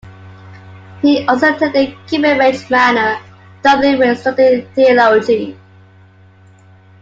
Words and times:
He 1.03 1.27
also 1.27 1.53
attended 1.53 1.95
Kimmage 2.07 2.67
Manor, 2.71 3.21
Dublin 3.61 3.99
where 3.99 4.15
he 4.15 4.19
studied 4.19 4.67
Theology. 4.73 5.55